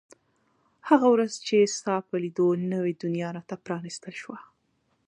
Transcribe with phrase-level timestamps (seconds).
[0.89, 4.39] هغه ورځ چې ستا په لیدو نوې دنیا را ته پرانیستل شوه.